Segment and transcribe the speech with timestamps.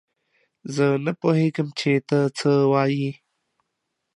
[0.73, 3.09] زه نه پوهېږم چې تۀ څۀ وايي.